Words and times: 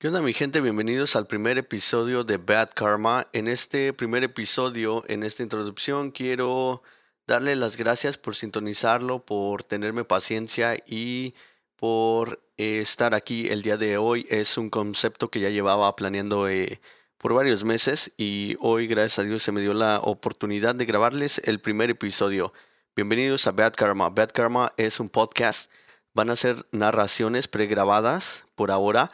¿Qué 0.00 0.06
onda 0.06 0.22
mi 0.22 0.32
gente? 0.32 0.60
Bienvenidos 0.60 1.16
al 1.16 1.26
primer 1.26 1.58
episodio 1.58 2.22
de 2.22 2.36
Bad 2.36 2.70
Karma. 2.72 3.26
En 3.32 3.48
este 3.48 3.92
primer 3.92 4.22
episodio, 4.22 5.02
en 5.08 5.24
esta 5.24 5.42
introducción, 5.42 6.12
quiero 6.12 6.84
darle 7.26 7.56
las 7.56 7.76
gracias 7.76 8.16
por 8.16 8.36
sintonizarlo, 8.36 9.24
por 9.24 9.64
tenerme 9.64 10.04
paciencia 10.04 10.76
y 10.86 11.34
por 11.74 12.40
estar 12.56 13.12
aquí 13.12 13.48
el 13.48 13.62
día 13.62 13.76
de 13.76 13.98
hoy. 13.98 14.24
Es 14.30 14.56
un 14.56 14.70
concepto 14.70 15.32
que 15.32 15.40
ya 15.40 15.50
llevaba 15.50 15.96
planeando 15.96 16.48
eh, 16.48 16.80
por 17.16 17.34
varios 17.34 17.64
meses 17.64 18.12
y 18.16 18.56
hoy, 18.60 18.86
gracias 18.86 19.18
a 19.18 19.22
Dios, 19.24 19.42
se 19.42 19.50
me 19.50 19.62
dio 19.62 19.74
la 19.74 19.98
oportunidad 19.98 20.76
de 20.76 20.86
grabarles 20.86 21.42
el 21.44 21.60
primer 21.60 21.90
episodio. 21.90 22.52
Bienvenidos 22.94 23.48
a 23.48 23.50
Bad 23.50 23.74
Karma. 23.74 24.10
Bad 24.10 24.30
Karma 24.30 24.72
es 24.76 25.00
un 25.00 25.08
podcast. 25.08 25.68
Van 26.14 26.30
a 26.30 26.36
ser 26.36 26.68
narraciones 26.70 27.48
pregrabadas 27.48 28.44
por 28.54 28.70
ahora 28.70 29.10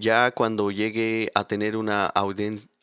ya 0.00 0.30
cuando 0.32 0.70
llegue 0.70 1.30
a 1.34 1.44
tener 1.46 1.76
una 1.76 2.06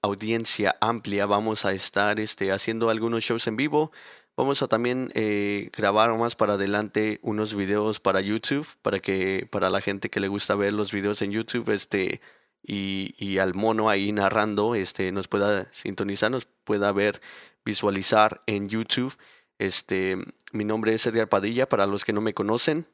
audiencia 0.02 0.78
amplia, 0.80 1.26
vamos 1.26 1.66
a 1.66 1.74
estar 1.74 2.20
este, 2.20 2.52
haciendo 2.52 2.90
algunos 2.90 3.24
shows 3.24 3.48
en 3.48 3.58
vivo. 3.58 3.92
Vamos 4.38 4.62
a 4.62 4.68
también 4.68 5.10
eh, 5.16 5.72
grabar 5.76 6.16
más 6.16 6.36
para 6.36 6.54
adelante 6.54 7.20
unos 7.24 7.56
videos 7.56 8.00
para 8.00 8.22
YouTube, 8.22 8.68
para 8.84 9.00
que 9.00 9.48
para 9.52 9.72
la 9.72 9.82
gente 9.82 10.10
que 10.10 10.20
le 10.20 10.28
gusta 10.28 10.54
ver 10.56 10.74
los 10.74 10.92
videos 10.92 11.24
en 11.24 11.32
YouTube, 11.32 11.70
este, 11.72 12.22
y, 12.62 13.16
y 13.18 13.40
al 13.40 13.56
mono 13.56 13.90
ahí 13.90 14.12
narrando, 14.12 14.76
este, 14.76 15.12
nos 15.12 15.28
pueda 15.28 15.68
sintonizar, 15.74 16.30
nos 16.30 16.46
pueda 16.64 16.92
ver, 16.92 17.20
visualizar 17.66 18.44
en 18.46 18.70
YouTube. 18.70 19.18
Este, 19.58 20.18
mi 20.52 20.66
nombre 20.66 20.94
es 20.94 21.08
Edgar 21.08 21.30
Padilla, 21.30 21.68
para 21.68 21.88
los 21.88 22.06
que 22.06 22.14
no 22.14 22.22
me 22.22 22.36
conocen. 22.36 22.86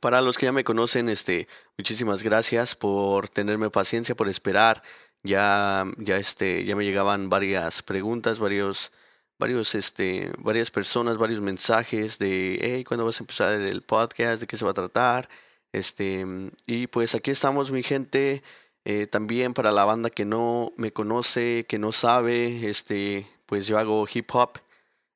Para 0.00 0.22
los 0.22 0.38
que 0.38 0.46
ya 0.46 0.52
me 0.52 0.64
conocen, 0.64 1.10
este, 1.10 1.46
muchísimas 1.78 2.22
gracias 2.22 2.74
por 2.74 3.28
tenerme 3.28 3.70
paciencia, 3.70 4.14
por 4.16 4.28
esperar. 4.28 4.82
Ya, 5.22 5.84
ya, 5.98 6.16
este, 6.16 6.64
ya 6.64 6.74
me 6.76 6.84
llegaban 6.84 7.28
varias 7.28 7.82
preguntas, 7.82 8.38
varios, 8.38 8.92
varios, 9.38 9.74
este, 9.74 10.32
varias 10.38 10.70
personas, 10.70 11.18
varios 11.18 11.42
mensajes 11.42 12.18
de, 12.18 12.58
hey, 12.62 12.84
¿cuándo 12.84 13.04
vas 13.04 13.20
a 13.20 13.24
empezar 13.24 13.52
el 13.60 13.82
podcast? 13.82 14.40
¿De 14.40 14.46
qué 14.46 14.56
se 14.56 14.64
va 14.64 14.70
a 14.70 14.74
tratar? 14.74 15.28
Este, 15.72 16.24
y 16.66 16.86
pues 16.86 17.14
aquí 17.14 17.30
estamos, 17.30 17.70
mi 17.72 17.82
gente. 17.82 18.42
Eh, 18.86 19.06
también 19.06 19.52
para 19.54 19.72
la 19.72 19.84
banda 19.84 20.10
que 20.10 20.24
no 20.24 20.72
me 20.76 20.92
conoce, 20.92 21.66
que 21.68 21.78
no 21.78 21.92
sabe, 21.92 22.68
este, 22.70 23.26
pues 23.46 23.66
yo 23.66 23.78
hago 23.78 24.06
hip 24.12 24.30
hop, 24.34 24.60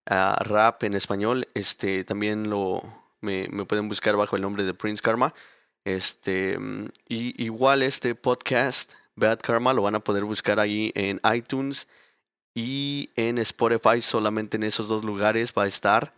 ah, 0.06 0.36
rap 0.44 0.82
en 0.84 0.94
español. 0.94 1.48
Este, 1.54 2.04
también 2.04 2.50
lo, 2.50 2.82
me, 3.24 3.48
pueden 3.64 3.88
buscar 3.88 4.16
bajo 4.16 4.36
el 4.36 4.42
nombre 4.42 4.64
de 4.64 4.74
Prince 4.74 5.02
Karma. 5.02 5.34
Este, 5.84 6.58
y 7.08 7.42
igual 7.42 7.82
este 7.82 8.14
podcast, 8.14 8.92
Bad 9.16 9.40
Karma, 9.40 9.72
lo 9.72 9.82
van 9.82 9.94
a 9.94 10.00
poder 10.00 10.24
buscar 10.24 10.60
ahí 10.60 10.92
en 10.94 11.20
iTunes 11.34 11.88
y 12.54 13.10
en 13.16 13.38
Spotify. 13.38 14.00
Solamente 14.00 14.56
en 14.56 14.62
esos 14.62 14.88
dos 14.88 15.04
lugares 15.04 15.52
va 15.56 15.64
a 15.64 15.66
estar. 15.66 16.14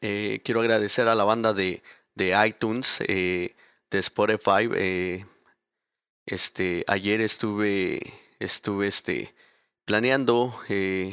Eh, 0.00 0.40
quiero 0.44 0.60
agradecer 0.60 1.08
a 1.08 1.14
la 1.14 1.24
banda 1.24 1.52
de, 1.52 1.82
de 2.14 2.34
iTunes, 2.46 2.98
eh, 3.08 3.54
de 3.90 3.98
Spotify. 3.98 4.68
Eh, 4.74 5.24
este, 6.26 6.84
ayer 6.86 7.20
estuve, 7.20 8.12
estuve 8.38 8.88
este, 8.88 9.34
planeando, 9.84 10.54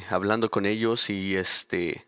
hablando 0.10 0.52
con 0.52 0.66
ellos 0.66 1.10
y 1.10 1.36
este 1.36 2.06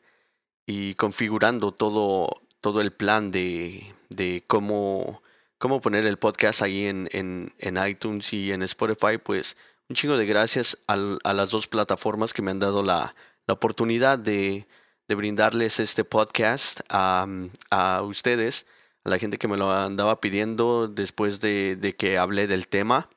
y 0.65 0.95
configurando 0.95 1.71
todo 1.71 2.41
todo 2.65 2.81
el 2.81 2.89
plan 2.89 3.29
de, 3.29 3.93
de 4.09 4.43
cómo, 4.47 5.21
cómo 5.59 5.81
poner 5.81 6.03
el 6.07 6.17
podcast 6.17 6.63
ahí 6.63 6.87
en, 6.87 7.07
en, 7.11 7.53
en, 7.59 7.77
iTunes 7.77 8.33
y 8.33 8.51
en 8.51 8.63
Spotify, 8.63 9.19
pues 9.23 9.55
un 9.87 9.95
chingo 9.95 10.17
de 10.17 10.25
gracias 10.25 10.75
a 10.87 10.95
las 10.95 11.51
dos 11.51 11.67
plataformas 11.67 12.33
que 12.33 12.41
me 12.41 12.49
han 12.49 12.57
dado 12.57 12.81
la, 12.81 13.13
la 13.45 13.53
oportunidad 13.53 14.17
de, 14.17 14.65
de, 15.07 15.13
brindarles 15.13 15.79
este 15.79 16.05
podcast 16.05 16.79
a, 16.89 17.27
a, 17.69 18.01
ustedes, 18.01 18.65
a 19.03 19.09
la 19.09 19.19
gente 19.19 19.37
que 19.37 19.47
me 19.47 19.57
lo 19.57 19.71
andaba 19.71 20.19
pidiendo 20.19 20.87
después 20.87 21.39
de, 21.41 21.75
de 21.75 21.95
que 21.95 22.17
hablé 22.17 22.47
del 22.47 22.67
tema. 22.67 23.09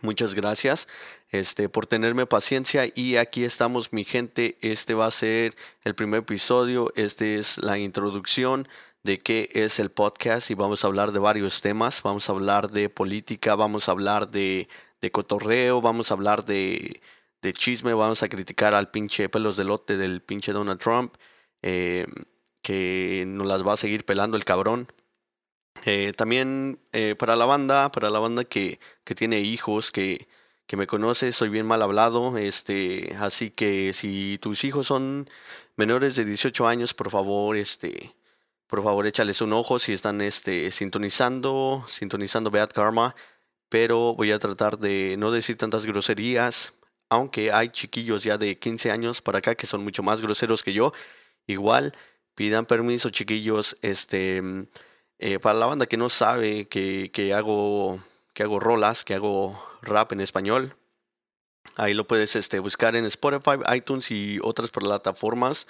Muchas 0.00 0.34
gracias 0.34 0.88
este, 1.30 1.68
por 1.68 1.86
tenerme 1.86 2.26
paciencia 2.26 2.90
y 2.94 3.16
aquí 3.16 3.44
estamos 3.44 3.92
mi 3.92 4.04
gente. 4.04 4.56
Este 4.60 4.94
va 4.94 5.06
a 5.06 5.10
ser 5.10 5.54
el 5.84 5.94
primer 5.94 6.20
episodio. 6.20 6.92
Este 6.96 7.38
es 7.38 7.58
la 7.58 7.78
introducción 7.78 8.68
de 9.02 9.18
qué 9.18 9.50
es 9.54 9.78
el 9.78 9.90
podcast 9.90 10.50
y 10.50 10.54
vamos 10.54 10.84
a 10.84 10.88
hablar 10.88 11.12
de 11.12 11.18
varios 11.18 11.60
temas. 11.60 12.02
Vamos 12.02 12.28
a 12.28 12.32
hablar 12.32 12.70
de 12.70 12.88
política, 12.88 13.54
vamos 13.54 13.88
a 13.88 13.92
hablar 13.92 14.30
de, 14.30 14.68
de 15.00 15.10
cotorreo, 15.10 15.80
vamos 15.80 16.10
a 16.10 16.14
hablar 16.14 16.44
de, 16.44 17.00
de, 17.42 17.52
chisme, 17.52 17.94
vamos 17.94 18.22
a 18.22 18.28
criticar 18.28 18.74
al 18.74 18.90
pinche 18.90 19.28
pelos 19.28 19.56
de 19.56 19.64
lote 19.64 19.96
del 19.96 20.22
pinche 20.22 20.52
Donald 20.52 20.80
Trump, 20.80 21.14
eh, 21.62 22.06
que 22.62 23.24
nos 23.26 23.46
las 23.46 23.66
va 23.66 23.74
a 23.74 23.76
seguir 23.76 24.04
pelando 24.04 24.36
el 24.36 24.44
cabrón. 24.44 24.88
Eh, 25.84 26.12
también 26.16 26.78
eh, 26.92 27.16
para 27.16 27.34
la 27.36 27.44
banda, 27.44 27.90
para 27.90 28.08
la 28.10 28.20
banda 28.20 28.44
que, 28.44 28.78
que 29.04 29.14
tiene 29.14 29.40
hijos, 29.40 29.90
que, 29.90 30.28
que, 30.66 30.76
me 30.76 30.86
conoce, 30.86 31.32
soy 31.32 31.48
bien 31.48 31.66
mal 31.66 31.82
hablado, 31.82 32.38
este, 32.38 33.16
así 33.18 33.50
que 33.50 33.92
si 33.92 34.38
tus 34.40 34.62
hijos 34.64 34.86
son 34.86 35.28
menores 35.76 36.14
de 36.14 36.24
18 36.24 36.68
años, 36.68 36.94
por 36.94 37.10
favor, 37.10 37.56
este, 37.56 38.14
por 38.68 38.82
favor 38.84 39.06
échales 39.06 39.40
un 39.40 39.52
ojo 39.52 39.78
si 39.80 39.92
están 39.92 40.20
este, 40.20 40.70
sintonizando, 40.70 41.84
sintonizando 41.88 42.50
Bad 42.50 42.70
Karma, 42.70 43.16
pero 43.68 44.14
voy 44.14 44.30
a 44.32 44.38
tratar 44.38 44.78
de 44.78 45.16
no 45.18 45.32
decir 45.32 45.56
tantas 45.56 45.84
groserías, 45.84 46.74
aunque 47.10 47.52
hay 47.52 47.70
chiquillos 47.70 48.22
ya 48.24 48.38
de 48.38 48.58
15 48.58 48.92
años 48.92 49.20
para 49.20 49.38
acá 49.38 49.56
que 49.56 49.66
son 49.66 49.82
mucho 49.82 50.02
más 50.04 50.22
groseros 50.22 50.62
que 50.62 50.72
yo, 50.72 50.92
igual 51.46 51.92
pidan 52.36 52.66
permiso 52.66 53.10
chiquillos, 53.10 53.76
este 53.82 54.68
eh, 55.18 55.38
para 55.38 55.58
la 55.58 55.66
banda 55.66 55.86
que 55.86 55.96
no 55.96 56.08
sabe 56.08 56.66
que, 56.68 57.32
hago, 57.34 58.00
que 58.34 58.42
hago 58.42 58.60
rolas, 58.60 59.04
que 59.04 59.14
hago 59.14 59.62
rap 59.82 60.12
en 60.12 60.20
español, 60.20 60.76
ahí 61.76 61.94
lo 61.94 62.06
puedes 62.06 62.36
este, 62.36 62.58
buscar 62.58 62.96
en 62.96 63.04
Spotify, 63.06 63.58
iTunes 63.74 64.10
y 64.10 64.38
otras 64.42 64.70
plataformas. 64.70 65.66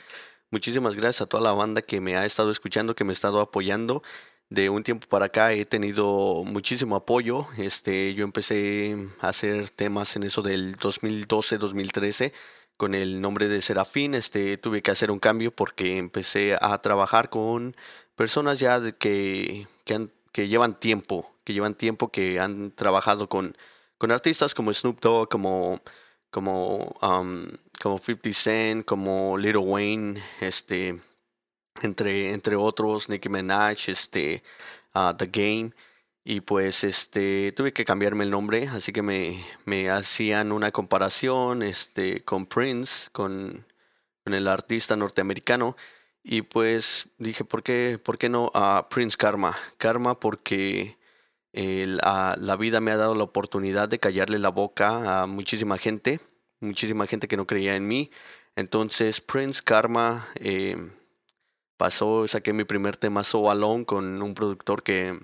Muchísimas 0.50 0.96
gracias 0.96 1.22
a 1.22 1.26
toda 1.26 1.42
la 1.42 1.52
banda 1.52 1.82
que 1.82 2.00
me 2.00 2.16
ha 2.16 2.26
estado 2.26 2.50
escuchando, 2.50 2.94
que 2.94 3.04
me 3.04 3.12
ha 3.12 3.14
estado 3.14 3.40
apoyando. 3.40 4.02
De 4.50 4.68
un 4.68 4.82
tiempo 4.82 5.06
para 5.08 5.26
acá 5.26 5.54
he 5.54 5.64
tenido 5.64 6.44
muchísimo 6.44 6.94
apoyo. 6.94 7.46
Este, 7.56 8.12
yo 8.12 8.24
empecé 8.24 8.96
a 9.20 9.28
hacer 9.28 9.70
temas 9.70 10.14
en 10.14 10.24
eso 10.24 10.42
del 10.42 10.76
2012-2013 10.76 12.34
con 12.76 12.94
el 12.94 13.22
nombre 13.22 13.48
de 13.48 13.62
Serafín. 13.62 14.14
Este, 14.14 14.58
tuve 14.58 14.82
que 14.82 14.90
hacer 14.90 15.10
un 15.10 15.20
cambio 15.20 15.52
porque 15.52 15.96
empecé 15.96 16.58
a 16.60 16.76
trabajar 16.82 17.30
con 17.30 17.74
personas 18.22 18.60
ya 18.60 18.78
de 18.78 18.92
que, 18.92 19.66
que, 19.84 20.46
llevan 20.46 20.78
tiempo, 20.78 21.34
que 21.42 21.54
llevan 21.54 21.74
tiempo, 21.74 22.12
que 22.12 22.38
han 22.38 22.70
trabajado 22.70 23.28
con, 23.28 23.56
con 23.98 24.12
artistas 24.12 24.54
como 24.54 24.72
Snoop 24.72 25.00
Dogg, 25.00 25.28
como, 25.28 25.80
como, 26.30 26.96
como 27.80 27.98
50 27.98 28.32
Cent, 28.32 28.84
como 28.84 29.36
Little 29.36 29.62
Wayne, 29.62 30.22
este, 30.40 31.00
entre, 31.82 32.32
entre 32.32 32.54
otros, 32.54 33.08
Nicki 33.08 33.28
Minaj, 33.28 33.88
este, 33.88 34.44
uh, 34.94 35.14
The 35.16 35.26
Game. 35.26 35.72
Y 36.22 36.42
pues 36.42 36.84
este 36.84 37.50
tuve 37.50 37.72
que 37.72 37.84
cambiarme 37.84 38.22
el 38.22 38.30
nombre, 38.30 38.68
así 38.68 38.92
que 38.92 39.02
me, 39.02 39.44
me 39.64 39.90
hacían 39.90 40.52
una 40.52 40.70
comparación 40.70 41.62
este, 41.64 42.22
con 42.22 42.46
Prince, 42.46 43.08
con, 43.10 43.66
con 44.22 44.32
el 44.32 44.46
artista 44.46 44.94
norteamericano. 44.94 45.74
Y 46.24 46.42
pues 46.42 47.08
dije, 47.18 47.44
¿por 47.44 47.62
qué, 47.62 47.98
por 48.02 48.18
qué 48.18 48.28
no 48.28 48.50
a 48.54 48.88
Prince 48.88 49.16
Karma? 49.16 49.56
Karma 49.76 50.20
porque 50.20 50.96
la 51.52 52.56
vida 52.58 52.80
me 52.80 52.92
ha 52.92 52.96
dado 52.96 53.14
la 53.14 53.24
oportunidad 53.24 53.88
de 53.88 53.98
callarle 53.98 54.38
la 54.38 54.50
boca 54.50 55.22
a 55.22 55.26
muchísima 55.26 55.78
gente, 55.78 56.20
muchísima 56.60 57.06
gente 57.06 57.28
que 57.28 57.36
no 57.36 57.46
creía 57.46 57.74
en 57.76 57.88
mí. 57.88 58.10
Entonces 58.56 59.20
Prince 59.20 59.62
Karma 59.64 60.28
eh, 60.36 60.76
pasó, 61.76 62.28
saqué 62.28 62.52
mi 62.52 62.64
primer 62.64 62.96
tema 62.96 63.24
So 63.24 63.50
Alone 63.50 63.84
con 63.84 64.22
un 64.22 64.34
productor 64.34 64.82
que, 64.82 65.18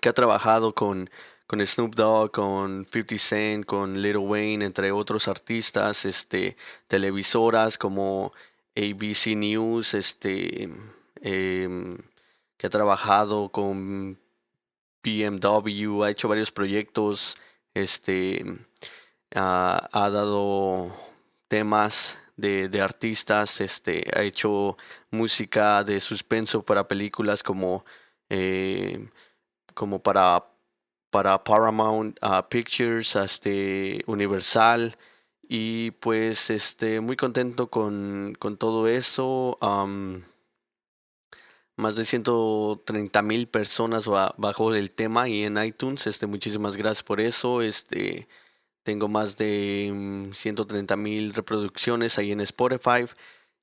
que 0.00 0.08
ha 0.08 0.12
trabajado 0.14 0.74
con, 0.74 1.10
con 1.46 1.64
Snoop 1.66 1.94
Dogg, 1.94 2.32
con 2.32 2.86
50 2.90 3.18
Cent, 3.18 3.66
con 3.66 4.00
Little 4.00 4.18
Wayne, 4.18 4.64
entre 4.64 4.92
otros 4.92 5.28
artistas, 5.28 6.04
este, 6.04 6.56
televisoras 6.86 7.76
como 7.76 8.32
ABC 8.78 9.34
News, 9.34 9.94
este, 9.94 10.70
em, 11.22 11.98
que 12.56 12.66
ha 12.66 12.70
trabajado 12.70 13.50
con 13.50 14.18
BMW, 15.02 16.04
ha 16.04 16.10
hecho 16.10 16.28
varios 16.28 16.52
proyectos, 16.52 17.36
este, 17.74 18.44
ha, 19.34 20.10
dado 20.12 20.94
temas 21.48 22.18
de, 22.36 22.80
artistas, 22.80 23.60
este, 23.60 24.04
ha 24.14 24.22
hecho 24.22 24.76
música 25.10 25.84
de 25.84 26.00
suspenso 26.00 26.62
para 26.62 26.88
películas 26.88 27.42
como, 27.42 27.84
eh, 28.30 29.08
como 29.74 30.02
para 30.02 30.46
para 31.10 31.42
Paramount 31.42 32.18
uh, 32.22 32.42
Pictures, 32.48 33.16
este, 33.16 34.02
Universal. 34.06 34.96
Y 35.48 35.92
pues 35.92 36.50
este, 36.50 37.00
muy 37.00 37.16
contento 37.16 37.68
con, 37.68 38.36
con 38.38 38.58
todo 38.58 38.86
eso. 38.86 39.58
más 41.76 41.94
de 41.94 42.04
130 42.04 43.22
mil 43.22 43.48
personas 43.48 44.04
bajo 44.06 44.74
el 44.74 44.90
tema 44.90 45.28
y 45.28 45.44
en 45.44 45.56
iTunes. 45.62 46.06
Este, 46.06 46.26
muchísimas 46.26 46.76
gracias 46.76 47.02
por 47.02 47.20
eso. 47.20 47.62
Este, 47.62 48.28
tengo 48.82 49.08
más 49.08 49.36
de 49.38 50.28
130 50.32 50.96
mm, 50.96 51.02
mil 51.02 51.34
reproducciones 51.34 52.18
ahí 52.18 52.32
en 52.32 52.40
Spotify. 52.42 53.06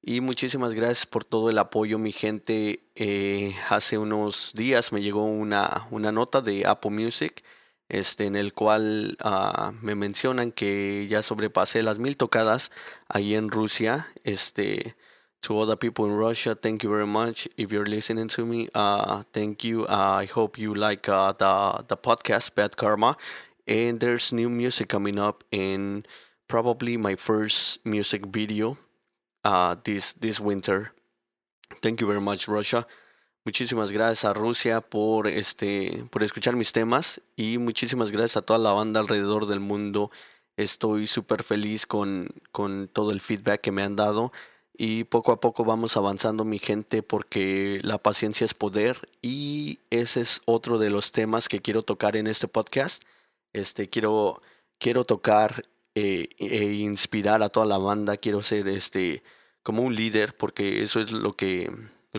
Y 0.02 0.22
muchísimas 0.22 0.74
gracias 0.74 1.06
por 1.06 1.24
todo 1.26 1.50
el 1.52 1.58
apoyo, 1.60 2.00
mi 2.00 2.12
gente. 2.12 2.82
Eh, 2.96 3.56
hace 3.70 3.98
unos 4.00 4.54
días 4.56 4.92
me 4.92 5.02
llegó 5.02 5.26
una, 5.26 5.88
una 5.92 6.12
nota 6.12 6.42
de 6.42 6.66
Apple 6.66 6.92
Music 6.92 7.44
este, 7.90 8.26
en 8.26 8.36
el 8.36 8.54
cual 8.54 9.18
uh, 9.24 9.72
me 9.82 9.96
mencionan 9.96 10.52
que 10.52 11.08
ya 11.10 11.22
sobrepasé 11.22 11.84
las 11.84 12.00
mil 12.00 12.18
tocadas 12.18 12.72
ahí 13.08 13.36
en 13.36 13.50
Rusia. 13.50 14.08
Este, 14.24 14.96
to 15.42 15.56
all 15.58 15.68
the 15.68 15.78
people 15.78 16.06
in 16.06 16.14
Russia, 16.14 16.56
thank 16.56 16.84
you 16.84 16.90
very 16.90 17.06
much. 17.08 17.48
If 17.58 17.72
you're 17.72 17.86
listening 17.86 18.28
to 18.30 18.46
me, 18.46 18.68
uh, 18.74 19.24
thank 19.34 19.64
you. 19.64 19.86
Uh, 19.86 20.22
I 20.22 20.26
hope 20.26 20.58
you 20.58 20.74
like 20.74 21.08
uh, 21.08 21.34
the 21.34 21.86
the 21.88 21.98
podcast 21.98 22.56
Bad 22.56 22.78
Karma. 22.78 23.16
And 23.68 24.00
there's 24.00 24.32
new 24.32 24.50
music 24.50 24.90
coming 24.90 25.18
up, 25.18 25.44
and 25.52 26.08
probably 26.48 26.98
my 26.98 27.16
first 27.16 27.84
music 27.86 28.26
video 28.28 28.78
uh, 29.44 29.76
this 29.84 30.14
this 30.14 30.40
winter. 30.40 30.94
Thank 31.82 32.02
you 32.02 32.08
very 32.08 32.22
much, 32.22 32.48
Russia. 32.48 32.86
Muchísimas 33.46 33.92
gracias 33.92 34.26
a 34.26 34.34
Rusia 34.34 34.82
por 34.82 35.28
este 35.28 36.04
por 36.10 36.24
escuchar 36.24 36.56
mis 36.56 36.72
temas 36.72 37.22
y 37.36 37.60
muchísimas 37.60 38.12
gracias 38.12 38.38
a 38.38 38.42
toda 38.42 38.58
la 38.58 38.74
banda 38.74 39.00
alrededor 39.00 39.46
del 39.46 39.60
mundo. 39.60 40.10
Estoy 40.58 41.06
súper 41.06 41.44
feliz 41.44 41.86
con, 41.86 42.30
con 42.52 42.88
todo 42.92 43.12
el 43.12 43.22
feedback 43.22 43.62
que 43.62 43.72
me 43.72 43.84
han 43.84 43.96
dado 43.96 44.32
y 44.76 45.04
poco 45.04 45.32
a 45.32 45.40
poco 45.40 45.64
vamos 45.64 45.96
avanzando 45.96 46.44
mi 46.44 46.58
gente 46.58 47.04
porque 47.04 47.80
la 47.84 48.00
paciencia 48.00 48.46
es 48.46 48.56
poder 48.56 49.10
y 49.22 49.78
ese 49.92 50.22
es 50.22 50.42
otro 50.46 50.80
de 50.80 50.90
los 50.90 51.12
temas 51.12 51.48
que 51.48 51.62
quiero 51.62 51.84
tocar 51.84 52.16
en 52.18 52.26
este 52.26 52.48
podcast. 52.48 53.04
Este 53.54 53.92
quiero 53.92 54.42
quiero 54.80 55.06
tocar 55.06 55.62
eh, 55.94 56.30
e 56.40 56.74
inspirar 56.74 57.44
a 57.44 57.50
toda 57.50 57.68
la 57.68 57.78
banda, 57.78 58.18
quiero 58.18 58.42
ser 58.42 58.68
este 58.68 59.22
como 59.62 59.84
un 59.84 59.94
líder 59.94 60.36
porque 60.36 60.82
eso 60.82 61.00
es 61.00 61.12
lo 61.12 61.34
que 61.34 61.70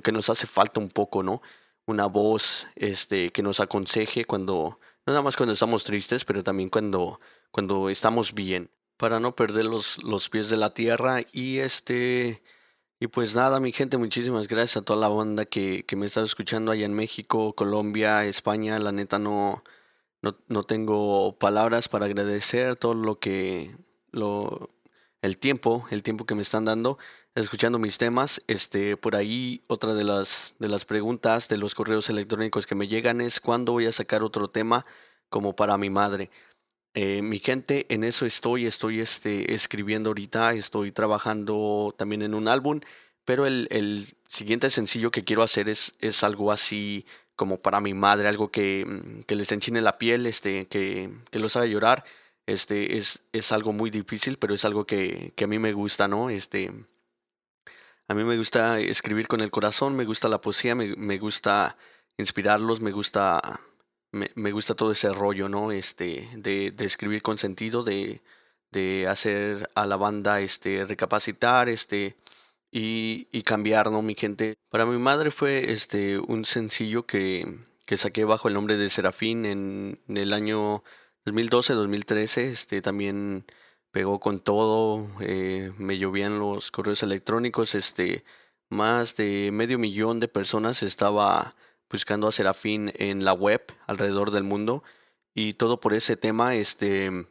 que 0.03 0.13
nos 0.13 0.31
hace 0.31 0.47
falta 0.47 0.81
un 0.81 0.89
poco, 0.89 1.23
¿no? 1.23 1.43
Una 1.87 2.07
voz 2.07 2.67
este, 2.77 3.31
que 3.31 3.43
nos 3.43 3.61
aconseje 3.61 4.25
cuando, 4.25 4.81
nada 5.07 5.23
más 5.23 5.37
cuando 5.37 5.53
estamos 5.53 5.85
tristes, 5.85 6.25
pero 6.25 6.43
también 6.43 6.69
cuando, 6.69 7.21
cuando 7.51 7.91
estamos 7.91 8.35
bien, 8.35 8.71
para 8.97 9.21
no 9.21 9.37
perder 9.37 9.67
los, 9.67 10.03
los 10.03 10.29
pies 10.29 10.49
de 10.49 10.57
la 10.57 10.71
tierra. 10.75 11.21
Y 11.33 11.59
este, 11.59 12.43
y 12.99 13.09
pues 13.09 13.35
nada, 13.35 13.61
mi 13.61 13.73
gente, 13.73 13.99
muchísimas 13.99 14.49
gracias 14.49 14.79
a 14.79 14.83
toda 14.83 14.99
la 15.01 15.09
banda 15.09 15.45
que, 15.45 15.85
que 15.85 15.97
me 15.97 16.07
está 16.07 16.23
escuchando 16.23 16.73
allá 16.73 16.87
en 16.87 16.95
México, 16.95 17.55
Colombia, 17.55 18.25
España. 18.25 18.79
La 18.79 18.93
neta 18.93 19.19
no, 19.19 19.63
no, 20.23 20.37
no 20.49 20.63
tengo 20.65 21.39
palabras 21.39 21.89
para 21.89 22.07
agradecer 22.07 22.77
todo 22.77 22.95
lo 22.95 23.19
que, 23.19 23.77
lo, 24.13 24.71
el 25.23 25.39
tiempo, 25.39 25.87
el 25.91 26.03
tiempo 26.03 26.27
que 26.27 26.35
me 26.35 26.43
están 26.43 26.65
dando 26.65 26.99
escuchando 27.35 27.79
mis 27.79 27.99
temas. 27.99 28.43
Este, 28.47 28.97
por 28.97 29.17
ahí 29.17 29.63
otra 29.69 29.95
de 29.95 30.05
las 30.05 30.55
de 30.59 30.69
las 30.69 30.85
preguntas 30.85 31.49
de 31.49 31.59
los 31.59 31.75
correos 31.75 32.09
electrónicos 32.11 32.67
que 32.67 32.75
me 32.75 32.89
llegan 32.89 33.21
es 33.21 33.41
cuándo 33.41 33.73
voy 33.73 33.87
a 33.87 33.93
sacar 33.93 34.23
otro 34.23 34.49
tema 34.49 34.87
como 35.29 35.55
para 35.55 35.79
mi 35.79 35.91
madre. 35.91 36.31
Eh, 36.95 37.21
mi 37.21 37.41
gente, 37.41 37.85
en 37.91 38.05
eso 38.05 38.25
estoy, 38.25 38.67
estoy 38.67 39.01
este, 39.01 39.55
escribiendo 39.55 40.11
ahorita, 40.11 40.55
estoy 40.55 40.93
trabajando 40.93 41.95
también 41.99 42.23
en 42.23 42.33
un 42.33 42.49
álbum, 42.49 42.81
pero 43.27 43.47
el, 43.47 43.69
el 43.71 44.15
siguiente 44.29 44.71
sencillo 44.71 45.11
que 45.11 45.23
quiero 45.23 45.43
hacer 45.43 45.69
es, 45.69 45.93
es 46.01 46.25
algo 46.25 46.53
así 46.53 47.05
como 47.37 47.59
para 47.59 47.83
mi 47.83 47.93
madre, 47.93 48.29
algo 48.29 48.51
que, 48.51 48.87
mm, 48.87 49.23
que 49.25 49.37
les 49.37 49.53
enchine 49.53 49.83
la 49.83 49.99
piel, 49.99 50.27
este, 50.27 50.69
que, 50.69 51.11
que 51.31 51.39
los 51.39 51.55
haga 51.57 51.67
llorar. 51.67 52.05
Este, 52.47 52.97
es, 52.97 53.23
es 53.33 53.51
algo 53.53 53.73
muy 53.73 53.91
difícil, 53.91 54.39
pero 54.39 54.55
es 54.55 54.65
algo 54.65 54.87
que, 54.87 55.33
que 55.37 55.45
a 55.45 55.49
mí 55.49 55.59
me 55.59 55.73
gusta, 55.73 56.07
¿no? 56.07 56.31
Este, 56.31 56.73
a 58.09 58.15
mí 58.15 58.23
me 58.23 58.37
gusta 58.37 58.79
escribir 58.79 59.27
con 59.27 59.41
el 59.41 59.51
corazón, 59.51 59.97
me 59.97 60.05
gusta 60.05 60.29
la 60.29 60.41
poesía, 60.41 60.77
me, 60.77 61.19
gusta 61.19 61.77
inspirarlos, 62.17 62.81
me 62.81 62.93
gusta, 62.93 63.61
me, 64.13 64.53
gusta 64.53 64.75
todo 64.77 64.93
ese 64.93 65.13
rollo, 65.13 65.49
¿no? 65.49 65.73
Este, 65.73 66.29
de, 66.35 66.71
de 66.71 66.85
escribir 66.85 67.21
con 67.23 67.37
sentido, 67.37 67.83
de, 67.83 68.23
de, 68.71 69.09
hacer 69.09 69.69
a 69.75 69.87
la 69.87 69.97
banda 69.97 70.41
este, 70.41 70.85
recapacitar, 70.85 71.69
este, 71.69 72.17
y, 72.71 73.27
y, 73.33 73.43
cambiar, 73.43 73.91
¿no? 73.91 74.03
Mi 74.03 74.15
gente. 74.15 74.55
Para 74.71 74.87
mi 74.87 74.99
madre 74.99 75.33
fue 75.33 75.73
este, 75.73 76.19
un 76.19 76.45
sencillo 76.45 77.07
que, 77.07 77.59
que 77.87 77.97
saqué 77.97 78.25
bajo 78.25 78.47
el 78.47 78.55
nombre 78.55 78.77
de 78.77 78.89
Serafín 78.89 79.47
en, 79.47 80.01
en 80.07 80.17
el 80.17 80.33
año 80.33 80.85
2012-2013. 81.27 82.43
Este, 82.43 82.81
también 82.83 83.45
pegó 83.91 84.21
con 84.21 84.41
todo, 84.41 85.09
eh, 85.21 85.73
me 85.79 85.99
llovían 85.99 86.39
los 86.39 86.71
correos 86.71 87.03
electrónicos, 87.03 87.75
este, 87.75 88.25
más 88.69 89.17
de 89.17 89.51
medio 89.53 89.79
millón 89.79 90.21
de 90.21 90.29
personas 90.29 90.83
estaba 90.83 91.57
buscando 91.91 92.29
a 92.29 92.33
Serafín 92.33 92.93
en 92.97 93.25
la 93.25 93.33
web 93.33 93.63
alrededor 93.87 94.33
del 94.33 94.45
mundo 94.45 94.83
y 95.35 95.55
todo 95.55 95.81
por 95.81 95.95
ese 95.95 96.17
tema, 96.17 96.57
este, 96.57 97.27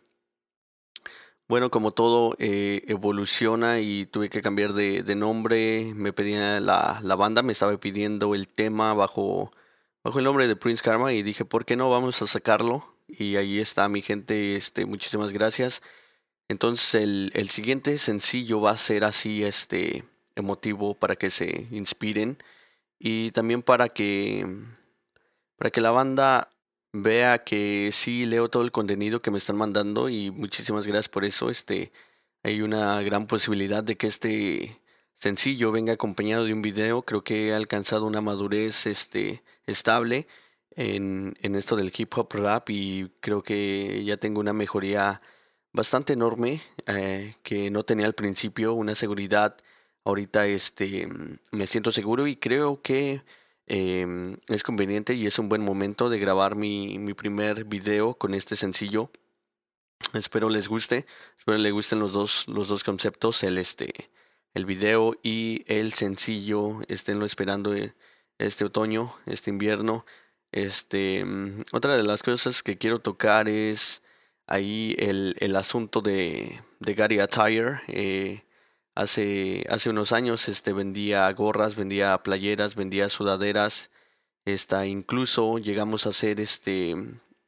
bueno, 1.47 1.69
como 1.69 1.91
todo 1.91 2.35
eh, 2.39 2.83
evoluciona 2.87 3.79
y 3.79 4.07
tuve 4.07 4.29
que 4.29 4.41
cambiar 4.41 4.73
de, 4.73 5.03
nombre, 5.15 5.93
me 5.95 6.13
pedía 6.13 6.59
la, 6.59 6.99
la, 7.03 7.15
banda, 7.15 7.43
me 7.43 7.51
estaba 7.51 7.79
pidiendo 7.79 8.33
el 8.33 8.47
tema 8.47 8.93
bajo, 8.95 9.51
bajo 10.03 10.17
el 10.19 10.25
nombre 10.25 10.47
de 10.47 10.55
Prince 10.55 10.83
Karma 10.83 11.13
y 11.13 11.21
dije, 11.21 11.45
¿por 11.45 11.65
qué 11.65 11.75
no? 11.75 11.89
Vamos 11.91 12.21
a 12.23 12.27
sacarlo. 12.27 12.94
Y 13.17 13.37
ahí 13.37 13.59
está 13.59 13.87
mi 13.89 14.01
gente, 14.01 14.55
este, 14.55 14.85
muchísimas 14.85 15.31
gracias. 15.31 15.81
Entonces 16.47 17.01
el, 17.01 17.31
el, 17.33 17.49
siguiente 17.49 17.97
sencillo 17.97 18.61
va 18.61 18.71
a 18.71 18.77
ser 18.77 19.03
así 19.03 19.43
este 19.43 20.03
emotivo 20.35 20.93
para 20.93 21.15
que 21.15 21.31
se 21.31 21.67
inspiren 21.71 22.37
y 22.99 23.31
también 23.31 23.63
para 23.63 23.89
que 23.89 24.45
para 25.57 25.71
que 25.71 25.81
la 25.81 25.91
banda 25.91 26.49
vea 26.93 27.43
que 27.43 27.89
sí 27.93 28.25
leo 28.25 28.49
todo 28.49 28.63
el 28.63 28.71
contenido 28.71 29.21
que 29.21 29.31
me 29.31 29.37
están 29.37 29.57
mandando 29.57 30.09
y 30.09 30.31
muchísimas 30.31 30.87
gracias 30.87 31.09
por 31.09 31.25
eso. 31.25 31.49
Este 31.49 31.91
hay 32.43 32.61
una 32.61 33.01
gran 33.01 33.27
posibilidad 33.27 33.83
de 33.83 33.97
que 33.97 34.07
este 34.07 34.81
sencillo 35.15 35.71
venga 35.71 35.93
acompañado 35.93 36.45
de 36.45 36.53
un 36.53 36.61
video. 36.61 37.03
Creo 37.03 37.23
que 37.23 37.47
he 37.49 37.53
alcanzado 37.53 38.05
una 38.05 38.21
madurez 38.21 38.85
este 38.85 39.43
estable 39.65 40.27
en, 40.75 41.35
en 41.41 41.55
esto 41.55 41.75
del 41.75 41.91
hip 41.95 42.13
hop 42.17 42.33
rap 42.33 42.69
y 42.69 43.11
creo 43.21 43.43
que 43.43 44.03
ya 44.05 44.17
tengo 44.17 44.39
una 44.39 44.53
mejoría 44.53 45.21
bastante 45.73 46.13
enorme 46.13 46.61
eh, 46.87 47.35
que 47.43 47.69
no 47.69 47.83
tenía 47.83 48.05
al 48.05 48.15
principio, 48.15 48.73
una 48.73 48.95
seguridad. 48.95 49.57
Ahorita 50.05 50.47
este, 50.47 51.07
me 51.51 51.67
siento 51.67 51.91
seguro 51.91 52.27
y 52.27 52.35
creo 52.35 52.81
que 52.81 53.23
em, 53.67 54.37
es 54.47 54.63
conveniente 54.63 55.15
y 55.15 55.25
es 55.27 55.39
un 55.39 55.49
buen 55.49 55.61
momento 55.63 56.09
de 56.09 56.19
grabar 56.19 56.55
mi, 56.55 56.99
mi 56.99 57.13
primer 57.13 57.65
video 57.65 58.15
con 58.15 58.33
este 58.33 58.55
sencillo. 58.55 59.11
Espero 60.13 60.49
les 60.49 60.67
guste, 60.67 61.05
espero 61.37 61.57
les 61.57 61.71
gusten 61.73 61.99
los 61.99 62.13
dos, 62.13 62.47
los 62.47 62.67
dos 62.67 62.83
conceptos, 62.83 63.43
el, 63.43 63.57
este, 63.57 63.93
el 64.53 64.65
video 64.65 65.15
y 65.23 65.63
el 65.67 65.93
sencillo. 65.93 66.81
Esténlo 66.87 67.25
esperando 67.25 67.73
eh, 67.73 67.93
este 68.37 68.65
otoño, 68.65 69.15
este 69.25 69.49
invierno. 69.49 70.05
Este, 70.55 71.25
mm, 71.25 71.65
otra 71.73 71.97
de 71.97 72.03
las 72.03 72.23
cosas 72.23 72.63
que 72.63 72.77
quiero 72.77 72.99
tocar 72.99 73.49
es 73.49 74.01
ahí 74.47 74.95
el, 74.99 75.35
el 75.39 75.55
asunto 75.57 75.99
de, 76.01 76.61
de, 76.79 76.93
Gary 76.93 77.19
Attire. 77.19 77.81
Eh, 77.89 78.43
hace, 78.95 79.65
hace 79.69 79.89
unos 79.89 80.13
años 80.13 80.47
este, 80.47 80.71
vendía 80.71 81.29
gorras, 81.33 81.75
vendía 81.75 82.17
playeras, 82.23 82.75
vendía 82.75 83.09
sudaderas. 83.09 83.91
Esta, 84.45 84.85
incluso 84.85 85.57
llegamos 85.57 86.05
a 86.05 86.09
hacer 86.11 86.39
este, 86.39 86.95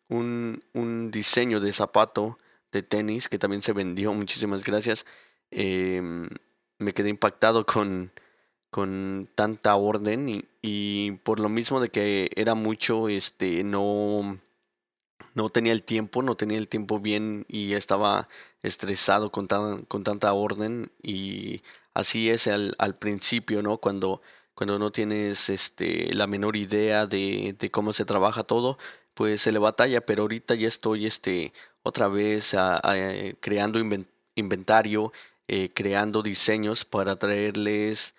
un, 0.10 0.64
un 0.74 1.10
diseño 1.10 1.62
de 1.62 1.72
zapato 1.72 2.38
de 2.74 2.84
tenis 2.84 3.30
que 3.30 3.40
también 3.40 3.62
se 3.62 3.72
vendió. 3.74 4.14
Muchísimas 4.14 4.64
gracias. 4.66 5.06
Em, 5.52 6.30
me 6.78 6.94
quedé 6.94 7.08
impactado 7.10 7.66
con, 7.66 8.12
con 8.70 9.30
tanta 9.36 9.76
orden 9.76 10.30
y, 10.30 10.46
y, 10.62 11.12
por 11.24 11.40
lo 11.40 11.50
mismo 11.50 11.80
de 11.80 11.90
que 11.90 12.30
era 12.36 12.56
mucho, 12.56 13.10
este, 13.10 13.64
no, 13.64 14.40
no 15.34 15.50
tenía 15.50 15.74
el 15.74 15.84
tiempo, 15.84 16.24
no 16.24 16.36
tenía 16.36 16.58
el 16.58 16.68
tiempo 16.68 17.00
bien 17.00 17.46
y 17.48 17.74
estaba 17.74 18.28
estresado 18.64 19.32
con, 19.32 19.48
tan, 19.48 19.84
con 19.84 20.04
tanta 20.04 20.34
orden 20.34 20.92
y 21.02 21.62
así 21.94 22.30
es 22.30 22.48
al, 22.48 22.76
al, 22.80 22.96
principio, 22.98 23.62
¿no? 23.64 23.78
Cuando, 23.78 24.22
cuando 24.56 24.80
no 24.80 24.92
tienes 24.92 25.50
este, 25.50 26.14
la 26.14 26.28
menor 26.28 26.56
idea 26.56 27.06
de, 27.08 27.56
de, 27.58 27.72
cómo 27.72 27.94
se 27.94 28.06
trabaja 28.06 28.44
todo, 28.44 28.78
pues 29.14 29.42
se 29.42 29.52
le 29.52 29.60
batalla, 29.60 30.02
pero 30.06 30.24
ahorita 30.24 30.56
ya 30.56 30.68
estoy 30.68 31.06
este, 31.06 31.54
otra 31.84 32.08
vez 32.08 32.56
creando 33.40 33.80
inventario, 34.36 35.12
eh, 35.48 35.70
creando 35.74 36.22
diseños 36.22 36.86
para 36.86 37.16
traerles 37.18 38.16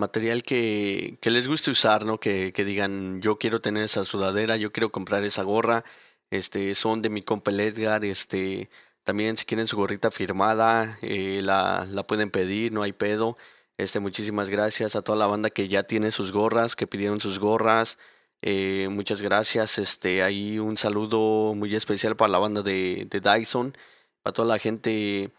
material 0.00 0.42
que, 0.42 1.18
les 1.22 1.48
guste 1.48 1.70
usar, 1.70 2.04
¿no? 2.04 2.18
Que, 2.18 2.52
que, 2.52 2.64
digan, 2.64 3.20
yo 3.22 3.38
quiero 3.38 3.60
tener 3.60 3.84
esa 3.84 4.04
sudadera, 4.04 4.56
yo 4.56 4.72
quiero 4.72 4.90
comprar 4.90 5.22
esa 5.24 5.44
gorra, 5.44 5.84
este, 6.30 6.74
son 6.74 7.02
de 7.02 7.10
mi 7.10 7.22
compa 7.22 7.52
Edgar, 7.52 8.04
este, 8.04 8.70
también 9.04 9.36
si 9.36 9.44
quieren 9.44 9.66
su 9.66 9.76
gorrita 9.76 10.10
firmada, 10.10 10.98
eh, 11.02 11.40
la, 11.42 11.86
la, 11.90 12.06
pueden 12.06 12.30
pedir, 12.30 12.72
no 12.72 12.82
hay 12.82 12.92
pedo. 12.92 13.36
Este, 13.78 14.00
muchísimas 14.00 14.50
gracias 14.50 14.96
a 14.96 15.02
toda 15.02 15.18
la 15.18 15.26
banda 15.26 15.50
que 15.50 15.68
ya 15.68 15.82
tiene 15.84 16.10
sus 16.10 16.32
gorras, 16.32 16.76
que 16.76 16.86
pidieron 16.86 17.20
sus 17.20 17.38
gorras. 17.38 17.98
Eh, 18.42 18.88
muchas 18.90 19.22
gracias. 19.22 19.78
Este, 19.78 20.22
ahí 20.22 20.58
un 20.58 20.76
saludo 20.76 21.54
muy 21.54 21.74
especial 21.74 22.16
para 22.16 22.32
la 22.32 22.38
banda 22.38 22.62
de, 22.62 23.06
de 23.10 23.20
Dyson, 23.20 23.74
para 24.22 24.34
toda 24.34 24.48
la 24.48 24.58
gente 24.58 25.32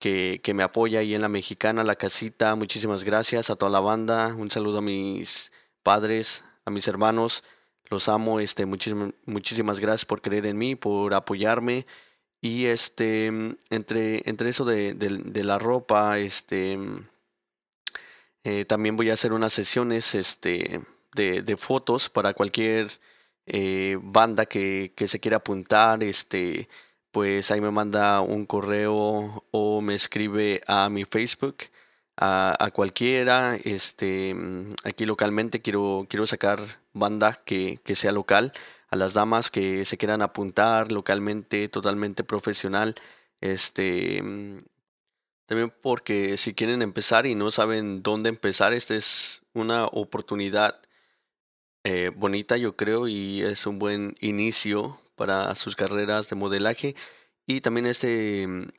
que, 0.00 0.40
que, 0.42 0.54
me 0.54 0.64
apoya 0.64 0.98
ahí 0.98 1.14
en 1.14 1.22
la 1.22 1.28
mexicana, 1.28 1.84
la 1.84 1.94
casita. 1.94 2.56
Muchísimas 2.56 3.04
gracias 3.04 3.50
a 3.50 3.56
toda 3.56 3.70
la 3.70 3.80
banda. 3.80 4.34
Un 4.34 4.50
saludo 4.50 4.78
a 4.78 4.82
mis 4.82 5.52
padres, 5.84 6.42
a 6.64 6.72
mis 6.72 6.88
hermanos. 6.88 7.44
Los 7.88 8.08
amo. 8.08 8.40
Este, 8.40 8.66
muchísimas, 8.66 9.80
gracias 9.80 10.04
por 10.04 10.22
creer 10.22 10.46
en 10.46 10.58
mí, 10.58 10.74
por 10.74 11.14
apoyarme. 11.14 11.86
Y 12.40 12.66
este, 12.66 13.26
entre, 13.26 14.28
entre 14.28 14.50
eso 14.50 14.64
de, 14.64 14.94
de 14.94 15.44
la 15.44 15.58
ropa, 15.58 16.18
este, 16.18 16.78
eh, 18.44 18.64
también 18.64 18.96
voy 18.96 19.10
a 19.10 19.14
hacer 19.14 19.32
unas 19.32 19.52
sesiones 19.52 20.14
este, 20.14 20.80
de, 21.14 21.56
fotos 21.58 22.08
para 22.08 22.32
cualquier 22.32 22.90
eh, 23.46 23.98
banda 24.00 24.46
que, 24.46 24.92
se 24.96 25.20
quiera 25.20 25.38
apuntar. 25.38 26.02
Este, 26.02 26.68
pues 27.12 27.50
ahí 27.50 27.60
me 27.60 27.70
manda 27.70 28.20
un 28.20 28.46
correo 28.46 29.44
o 29.50 29.80
me 29.80 29.94
escribe 29.94 30.62
a 30.66 30.88
mi 30.90 31.04
Facebook. 31.04 31.56
A, 32.22 32.70
cualquiera, 32.74 33.56
este, 33.64 34.36
aquí 34.84 35.06
localmente 35.06 35.62
quiero, 35.62 36.06
quiero 36.08 36.26
sacar 36.26 36.60
banda 36.92 37.40
que, 37.46 37.80
que 37.82 37.96
sea 37.96 38.12
local, 38.12 38.52
a 38.88 38.96
las 38.96 39.14
damas 39.14 39.50
que 39.50 39.86
se 39.86 39.96
quieran 39.96 40.20
apuntar 40.20 40.92
localmente, 40.92 41.68
totalmente 41.68 42.22
profesional, 42.22 42.94
este, 43.40 44.22
también 45.46 45.72
porque 45.82 46.36
si 46.36 46.54
quieren 46.54 46.82
empezar 46.82 47.26
y 47.26 47.34
no 47.34 47.50
saben 47.50 48.02
dónde 48.02 48.28
empezar, 48.28 48.72
esta 48.72 48.94
es 48.94 49.42
una 49.54 49.86
oportunidad 49.86 50.80
eh, 51.84 52.10
bonita, 52.14 52.56
yo 52.56 52.76
creo, 52.76 53.08
y 53.08 53.42
es 53.42 53.66
un 53.66 53.78
buen 53.78 54.16
inicio 54.20 54.99
para 55.20 55.54
sus 55.54 55.76
carreras 55.76 56.28
de 56.30 56.36
modelaje. 56.36 56.96
Y 57.46 57.60
también 57.60 57.84
este, 57.84 58.46
mm, 58.48 58.70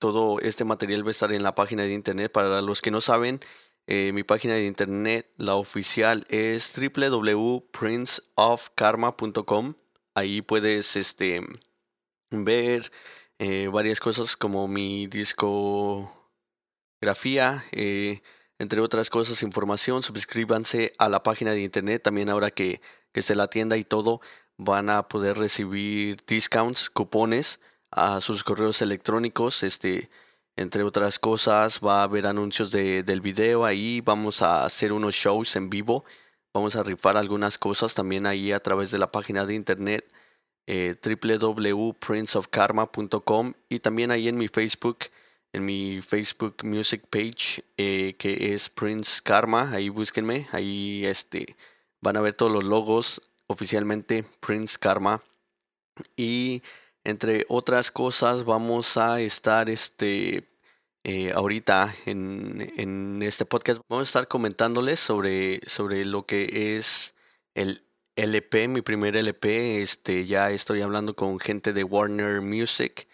todo 0.00 0.40
este 0.40 0.64
material 0.64 1.04
va 1.04 1.10
a 1.10 1.12
estar 1.12 1.32
en 1.32 1.44
la 1.44 1.54
página 1.54 1.84
de 1.84 1.92
internet. 1.92 2.32
Para 2.32 2.60
los 2.62 2.82
que 2.82 2.90
no 2.90 3.00
saben, 3.00 3.38
eh, 3.86 4.10
mi 4.12 4.24
página 4.24 4.54
de 4.54 4.66
internet, 4.66 5.30
la 5.36 5.54
oficial, 5.54 6.26
es 6.30 6.74
www.princeofkarma.com. 6.76 9.74
Ahí 10.16 10.42
puedes 10.42 10.96
este, 10.96 11.42
ver 12.32 12.90
eh, 13.38 13.68
varias 13.72 14.00
cosas 14.00 14.36
como 14.36 14.66
mi 14.66 15.06
discografía, 15.06 17.64
eh, 17.70 18.20
entre 18.58 18.80
otras 18.80 19.10
cosas, 19.10 19.44
información. 19.44 20.02
Suscríbanse 20.02 20.92
a 20.98 21.08
la 21.08 21.22
página 21.22 21.52
de 21.52 21.62
internet. 21.62 22.02
También 22.02 22.30
ahora 22.30 22.50
que, 22.50 22.80
que 23.12 23.20
esté 23.20 23.36
la 23.36 23.46
tienda 23.46 23.76
y 23.76 23.84
todo, 23.84 24.20
van 24.58 24.90
a 24.90 25.08
poder 25.08 25.38
recibir 25.38 26.18
discounts, 26.26 26.90
cupones 26.90 27.60
a 27.90 28.20
sus 28.20 28.44
correos 28.44 28.82
electrónicos. 28.82 29.62
Este, 29.62 30.10
entre 30.56 30.82
otras 30.82 31.18
cosas, 31.18 31.80
va 31.84 32.00
a 32.00 32.04
haber 32.04 32.26
anuncios 32.26 32.70
de, 32.70 33.02
del 33.02 33.20
video 33.22 33.64
ahí. 33.64 34.02
Vamos 34.02 34.42
a 34.42 34.64
hacer 34.64 34.92
unos 34.92 35.14
shows 35.14 35.56
en 35.56 35.70
vivo. 35.70 36.04
Vamos 36.52 36.76
a 36.76 36.82
rifar 36.82 37.16
algunas 37.16 37.58
cosas 37.58 37.94
también 37.94 38.26
ahí 38.26 38.52
a 38.52 38.60
través 38.60 38.90
de 38.90 38.98
la 38.98 39.12
página 39.12 39.46
de 39.46 39.54
internet 39.54 40.12
eh, 40.68 40.94
www.princeofkarma.com 41.02 43.54
y 43.70 43.78
también 43.78 44.10
ahí 44.10 44.28
en 44.28 44.36
mi 44.36 44.48
Facebook, 44.48 44.98
en 45.54 45.64
mi 45.64 46.02
Facebook 46.02 46.56
Music 46.62 47.06
page 47.08 47.64
eh, 47.78 48.16
que 48.18 48.52
es 48.52 48.68
Prince 48.68 49.22
Karma, 49.24 49.70
ahí 49.72 49.88
búsquenme, 49.88 50.46
ahí 50.52 51.06
este, 51.06 51.56
van 52.02 52.18
a 52.18 52.20
ver 52.20 52.34
todos 52.34 52.52
los 52.52 52.64
logos 52.64 53.22
oficialmente 53.48 54.24
Prince 54.40 54.76
Karma 54.78 55.20
y 56.16 56.62
entre 57.02 57.44
otras 57.48 57.90
cosas 57.90 58.44
vamos 58.44 58.96
a 58.96 59.20
estar 59.20 59.68
este 59.68 60.48
eh, 61.04 61.32
ahorita 61.34 61.94
en, 62.06 62.72
en, 62.76 63.22
este 63.22 63.44
podcast 63.44 63.80
vamos 63.88 64.08
a 64.08 64.10
estar 64.10 64.28
comentándoles 64.28 65.00
sobre, 65.00 65.60
sobre 65.66 66.04
lo 66.04 66.26
que 66.26 66.76
es 66.76 67.14
el 67.54 67.82
LP, 68.18 68.66
mi 68.66 68.82
primer 68.82 69.16
LP, 69.16 69.80
este, 69.80 70.26
ya 70.26 70.50
estoy 70.50 70.82
hablando 70.82 71.14
con 71.14 71.38
gente 71.38 71.72
de 71.72 71.84
Warner 71.84 72.40
Music, 72.40 73.06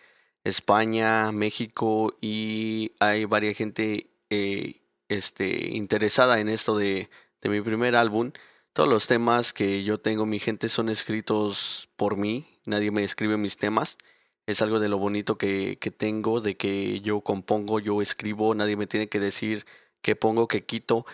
España, 0.45 1.31
México 1.31 2.17
y 2.23 2.93
hay 3.00 3.26
varias 3.26 3.55
gente 3.55 4.09
eh, 4.31 4.76
este, 5.11 5.69
interesada 5.76 6.41
en 6.41 6.49
esto 6.49 6.79
de, 6.79 7.11
de, 7.43 7.49
mi 7.50 7.61
primer 7.61 7.97
álbum. 7.97 8.33
Todos 8.75 8.88
los 8.88 9.07
temas 9.07 9.52
que 9.52 9.85
yo 9.85 9.99
tengo, 10.00 10.26
mi 10.26 10.40
gente, 10.40 10.69
son 10.69 10.88
escritos 10.88 11.88
por 11.95 12.16
mí, 12.16 12.45
nadie 12.66 12.90
me 12.90 13.04
escribe 13.04 13.37
mis 13.37 13.57
temas. 13.57 13.99
Es 14.47 14.62
algo 14.62 14.81
de 14.81 14.88
lo 14.88 14.99
bonito 14.99 15.38
que, 15.38 15.78
que 15.81 15.93
tengo, 15.93 16.40
de 16.40 16.57
que 16.57 17.00
yo 17.00 17.21
compongo, 17.21 17.78
yo 17.78 18.02
escribo, 18.02 18.52
nadie 18.57 18.76
me 18.76 18.88
tiene 18.88 19.09
que 19.09 19.21
decir 19.21 19.64
qué 20.02 20.16
pongo, 20.16 20.49
qué 20.49 20.64
quito 20.64 21.07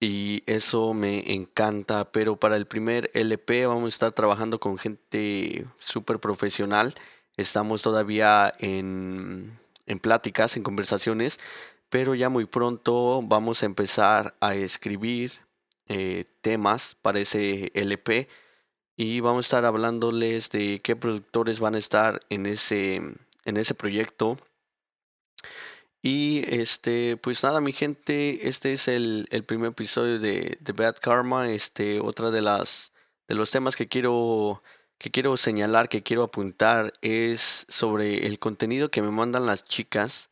y 0.00 0.42
eso 0.46 0.92
me 0.92 1.34
encanta. 1.34 2.10
Pero 2.10 2.34
para 2.34 2.56
el 2.56 2.66
primer 2.66 3.12
LP 3.14 3.66
vamos 3.66 3.84
a 3.84 3.94
estar 3.94 4.10
trabajando 4.12 4.58
con 4.58 4.76
gente 4.76 5.66
súper 5.78 6.18
profesional. 6.18 6.96
Estamos 7.36 7.80
todavía 7.82 8.52
en, 8.58 9.56
en 9.86 10.00
pláticas, 10.00 10.56
en 10.56 10.64
conversaciones, 10.64 11.38
pero 11.90 12.16
ya 12.16 12.28
muy 12.28 12.46
pronto 12.46 13.22
vamos 13.22 13.62
a 13.62 13.66
empezar 13.66 14.34
a 14.40 14.56
escribir 14.56 15.47
eh, 15.88 16.24
temas 16.40 16.96
para 17.02 17.20
ese 17.20 17.70
LP 17.74 18.28
y 18.96 19.20
vamos 19.20 19.44
a 19.44 19.48
estar 19.48 19.64
hablándoles 19.64 20.50
de 20.50 20.80
qué 20.82 20.96
productores 20.96 21.60
van 21.60 21.74
a 21.74 21.78
estar 21.78 22.20
en 22.30 22.46
ese, 22.46 22.96
en 23.44 23.56
ese 23.56 23.74
proyecto 23.74 24.38
y 26.02 26.44
este, 26.46 27.16
pues 27.16 27.42
nada, 27.42 27.60
mi 27.60 27.72
gente, 27.72 28.48
este 28.48 28.72
es 28.72 28.88
el, 28.88 29.26
primer 29.46 29.70
episodio 29.70 30.18
de, 30.18 30.58
de, 30.60 30.72
Bad 30.72 30.96
Karma. 31.00 31.50
Este, 31.50 32.00
otra 32.00 32.30
de 32.30 32.40
las 32.40 32.92
de 33.28 33.34
los 33.34 33.50
temas 33.50 33.76
que 33.76 33.88
quiero 33.88 34.62
que 34.98 35.10
quiero 35.10 35.36
señalar, 35.36 35.88
que 35.88 36.02
quiero 36.02 36.24
apuntar, 36.24 36.92
es 37.02 37.66
sobre 37.68 38.26
el 38.26 38.38
contenido 38.38 38.90
que 38.90 39.02
me 39.02 39.10
mandan 39.10 39.46
las 39.46 39.64
chicas 39.64 40.30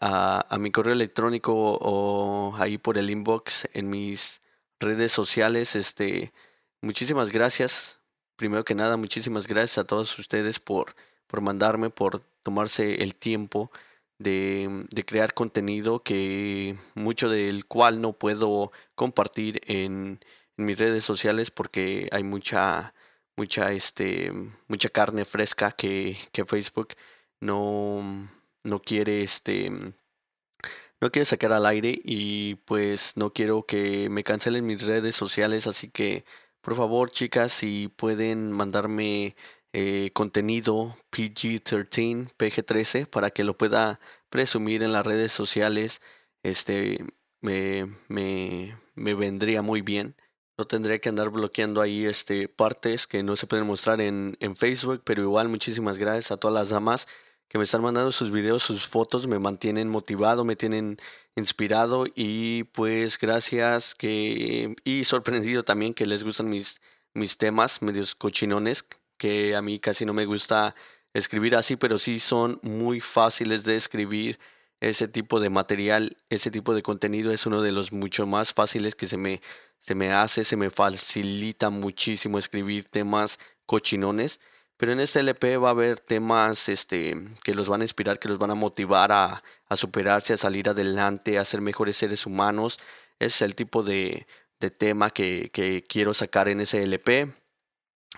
a, 0.00 0.46
a 0.48 0.58
mi 0.58 0.70
correo 0.72 0.94
electrónico 0.94 1.54
o 1.80 2.54
ahí 2.56 2.78
por 2.78 2.98
el 2.98 3.10
inbox 3.10 3.68
en 3.74 3.90
mis 3.90 4.40
redes 4.80 5.12
sociales. 5.12 5.76
Este, 5.76 6.32
muchísimas 6.82 7.30
gracias. 7.30 8.00
Primero 8.36 8.64
que 8.64 8.74
nada, 8.74 8.96
muchísimas 8.96 9.46
gracias 9.46 9.78
a 9.78 9.84
todos 9.84 10.18
ustedes 10.18 10.58
por, 10.58 10.96
por 11.26 11.40
mandarme, 11.42 11.90
por 11.90 12.22
tomarse 12.42 13.02
el 13.02 13.14
tiempo 13.14 13.70
de, 14.18 14.86
de, 14.90 15.04
crear 15.04 15.34
contenido 15.34 16.02
que 16.02 16.76
mucho 16.94 17.28
del 17.28 17.66
cual 17.66 18.00
no 18.00 18.14
puedo 18.14 18.72
compartir 18.94 19.60
en, 19.66 20.20
mis 20.60 20.78
redes 20.78 21.04
sociales 21.04 21.50
porque 21.50 22.08
hay 22.12 22.22
mucha 22.22 22.94
mucha 23.36 23.72
este 23.72 24.32
mucha 24.68 24.88
carne 24.90 25.24
fresca 25.24 25.72
que, 25.72 26.18
que 26.32 26.44
Facebook 26.44 26.88
no, 27.40 28.30
no 28.62 28.80
quiere 28.80 29.22
este 29.22 29.94
no 31.00 31.10
quiere 31.10 31.26
sacar 31.26 31.52
al 31.52 31.66
aire 31.66 31.98
y 32.04 32.56
pues 32.66 33.16
no 33.16 33.32
quiero 33.32 33.64
que 33.66 34.08
me 34.10 34.24
cancelen 34.24 34.66
mis 34.66 34.82
redes 34.82 35.16
sociales 35.16 35.66
así 35.66 35.88
que 35.88 36.24
por 36.60 36.76
favor 36.76 37.10
chicas 37.10 37.52
si 37.52 37.88
pueden 37.88 38.52
mandarme 38.52 39.34
eh, 39.72 40.10
contenido 40.14 40.96
PG-13, 41.12 42.32
PG-13, 42.36 43.06
para 43.06 43.30
que 43.30 43.44
lo 43.44 43.56
pueda 43.56 44.00
presumir 44.28 44.82
en 44.82 44.92
las 44.92 45.06
redes 45.06 45.30
sociales, 45.32 46.00
este, 46.42 47.04
me, 47.40 47.86
me, 48.08 48.76
me 48.96 49.14
vendría 49.14 49.62
muy 49.62 49.80
bien. 49.82 50.16
No 50.58 50.66
tendría 50.66 50.98
que 50.98 51.08
andar 51.08 51.30
bloqueando 51.30 51.80
ahí 51.80 52.04
este, 52.04 52.48
partes 52.48 53.06
que 53.06 53.22
no 53.22 53.36
se 53.36 53.46
pueden 53.46 53.66
mostrar 53.66 54.00
en, 54.00 54.36
en 54.40 54.56
Facebook, 54.56 55.02
pero 55.04 55.22
igual 55.22 55.48
muchísimas 55.48 55.98
gracias 55.98 56.32
a 56.32 56.36
todas 56.36 56.54
las 56.54 56.70
damas 56.70 57.06
que 57.50 57.58
me 57.58 57.64
están 57.64 57.82
mandando 57.82 58.12
sus 58.12 58.30
videos, 58.30 58.62
sus 58.62 58.86
fotos, 58.86 59.26
me 59.26 59.38
mantienen 59.38 59.90
motivado, 59.90 60.46
me 60.46 60.56
tienen 60.56 60.96
inspirado 61.36 62.06
y 62.14 62.64
pues 62.64 63.18
gracias 63.18 63.94
que 63.94 64.74
y 64.84 65.04
sorprendido 65.04 65.64
también 65.64 65.92
que 65.92 66.06
les 66.06 66.24
gustan 66.24 66.48
mis 66.48 66.80
mis 67.12 67.36
temas 67.36 67.82
medios 67.82 68.14
cochinones 68.14 68.84
que 69.18 69.54
a 69.56 69.62
mí 69.62 69.78
casi 69.78 70.06
no 70.06 70.14
me 70.14 70.24
gusta 70.24 70.74
escribir 71.12 71.56
así, 71.56 71.76
pero 71.76 71.98
sí 71.98 72.18
son 72.18 72.58
muy 72.62 73.00
fáciles 73.00 73.64
de 73.64 73.76
escribir. 73.76 74.38
Ese 74.80 75.08
tipo 75.08 75.40
de 75.40 75.50
material, 75.50 76.16
ese 76.30 76.50
tipo 76.50 76.72
de 76.72 76.82
contenido 76.82 77.32
es 77.32 77.44
uno 77.44 77.60
de 77.60 77.70
los 77.70 77.92
mucho 77.92 78.26
más 78.26 78.54
fáciles 78.54 78.94
que 78.94 79.06
se 79.06 79.18
me, 79.18 79.42
se 79.80 79.94
me 79.94 80.10
hace, 80.10 80.44
se 80.44 80.56
me 80.56 80.70
facilita 80.70 81.68
muchísimo 81.68 82.38
escribir 82.38 82.86
temas 82.86 83.38
cochinones. 83.66 84.40
Pero 84.80 84.92
en 84.92 85.00
este 85.00 85.20
LP 85.20 85.58
va 85.58 85.68
a 85.68 85.72
haber 85.72 86.00
temas 86.00 86.70
este, 86.70 87.14
que 87.44 87.54
los 87.54 87.68
van 87.68 87.82
a 87.82 87.84
inspirar, 87.84 88.18
que 88.18 88.30
los 88.30 88.38
van 88.38 88.50
a 88.50 88.54
motivar 88.54 89.12
a, 89.12 89.42
a 89.68 89.76
superarse, 89.76 90.32
a 90.32 90.38
salir 90.38 90.70
adelante, 90.70 91.38
a 91.38 91.44
ser 91.44 91.60
mejores 91.60 91.98
seres 91.98 92.24
humanos. 92.24 92.80
es 93.18 93.42
el 93.42 93.54
tipo 93.54 93.82
de, 93.82 94.26
de 94.58 94.70
tema 94.70 95.10
que, 95.10 95.50
que, 95.52 95.84
quiero 95.86 96.14
sacar 96.14 96.48
en 96.48 96.62
ese 96.62 96.82
LP. 96.82 97.30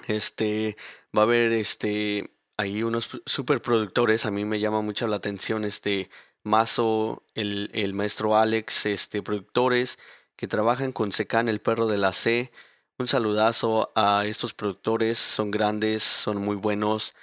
Este, 0.07 0.76
va 1.16 1.23
a 1.23 1.25
haber 1.25 1.50
este, 1.50 2.31
ahí 2.57 2.85
unos 2.85 3.21
super 3.26 3.61
productores. 3.61 4.25
A 4.25 4.31
mí 4.31 4.45
me 4.45 4.61
llama 4.61 4.83
mucho 4.83 5.09
la 5.09 5.16
atención 5.16 5.64
este 5.64 6.11
Mazo, 6.45 7.25
el, 7.35 7.71
el 7.75 7.92
maestro 7.92 8.37
Alex, 8.37 8.87
este, 8.87 9.21
productores 9.21 9.99
que 10.37 10.47
trabajan 10.47 10.92
con 10.92 11.11
Secan, 11.11 11.49
el 11.49 11.61
perro 11.61 11.88
de 11.88 11.99
la 11.99 12.12
C. 12.12 12.52
Un 12.99 13.09
saludazo 13.09 13.91
a 13.97 14.27
estos 14.27 14.55
productores, 14.55 15.19
son 15.19 15.51
grandes, 15.51 16.03
son 16.03 16.39
muy 16.39 16.57
buenos 16.57 17.15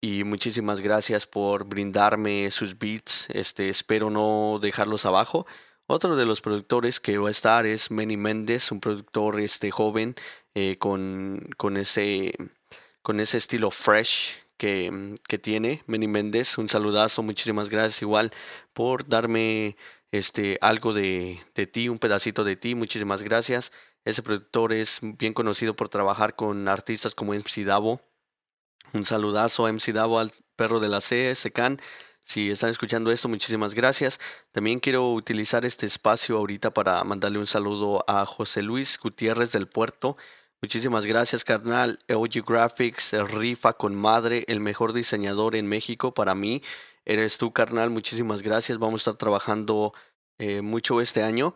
y 0.00 0.24
muchísimas 0.24 0.80
gracias 0.80 1.26
por 1.26 1.64
brindarme 1.64 2.50
sus 2.50 2.78
beats. 2.78 3.28
Este, 3.30 3.68
espero 3.68 4.10
no 4.10 4.58
dejarlos 4.60 5.06
abajo. 5.06 5.46
Otro 5.86 6.16
de 6.16 6.26
los 6.26 6.40
productores 6.40 7.00
que 7.00 7.18
va 7.18 7.28
a 7.28 7.30
estar 7.30 7.66
es 7.66 7.90
Manny 7.90 8.16
Méndez, 8.16 8.72
un 8.72 8.80
productor 8.80 9.40
este, 9.40 9.70
joven 9.70 10.16
eh, 10.54 10.76
con, 10.78 11.48
con, 11.56 11.76
ese, 11.76 12.32
con 13.02 13.20
ese 13.20 13.38
estilo 13.38 13.70
fresh 13.70 14.34
que, 14.56 15.16
que 15.28 15.38
tiene. 15.38 15.82
Manny 15.86 16.08
Méndez, 16.08 16.58
un 16.58 16.68
saludazo, 16.68 17.22
muchísimas 17.22 17.68
gracias 17.70 18.02
igual 18.02 18.32
por 18.74 19.08
darme 19.08 19.76
este, 20.10 20.58
algo 20.60 20.92
de, 20.92 21.40
de 21.54 21.66
ti, 21.66 21.88
un 21.88 21.98
pedacito 21.98 22.42
de 22.44 22.56
ti, 22.56 22.74
muchísimas 22.74 23.22
gracias. 23.22 23.72
Ese 24.04 24.22
productor 24.22 24.72
es 24.72 24.98
bien 25.02 25.32
conocido 25.32 25.76
por 25.76 25.88
trabajar 25.88 26.34
con 26.34 26.68
artistas 26.68 27.14
como 27.14 27.34
MC 27.34 27.64
Davo. 27.64 28.00
Un 28.92 29.04
saludazo 29.04 29.66
a 29.66 29.72
MC 29.72 29.92
Davo, 29.92 30.18
al 30.18 30.32
perro 30.56 30.80
de 30.80 30.88
la 30.88 31.00
C, 31.00 31.34
Secan. 31.34 31.80
Si 32.24 32.50
están 32.50 32.70
escuchando 32.70 33.10
esto, 33.10 33.28
muchísimas 33.28 33.74
gracias. 33.74 34.18
También 34.52 34.80
quiero 34.80 35.12
utilizar 35.12 35.64
este 35.64 35.86
espacio 35.86 36.36
ahorita 36.36 36.72
para 36.72 37.02
mandarle 37.04 37.38
un 37.38 37.46
saludo 37.46 38.04
a 38.06 38.26
José 38.26 38.62
Luis 38.62 38.98
Gutiérrez 39.00 39.52
del 39.52 39.66
Puerto. 39.66 40.16
Muchísimas 40.60 41.06
gracias, 41.06 41.44
carnal. 41.44 41.98
OG 42.08 42.44
Graphics, 42.46 43.12
rifa 43.30 43.72
con 43.72 43.94
madre, 43.94 44.44
el 44.46 44.60
mejor 44.60 44.92
diseñador 44.92 45.56
en 45.56 45.66
México 45.66 46.14
para 46.14 46.34
mí. 46.34 46.62
Eres 47.04 47.38
tú, 47.38 47.52
carnal. 47.52 47.90
Muchísimas 47.90 48.42
gracias. 48.42 48.78
Vamos 48.78 49.00
a 49.00 49.02
estar 49.02 49.16
trabajando 49.16 49.92
eh, 50.38 50.62
mucho 50.62 51.00
este 51.00 51.22
año. 51.22 51.54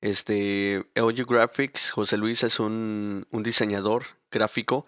Este, 0.00 0.86
Audio 0.94 1.26
Graphics, 1.26 1.90
José 1.90 2.16
Luis 2.16 2.44
es 2.44 2.60
un, 2.60 3.26
diseñador 3.32 4.04
gráfico 4.30 4.86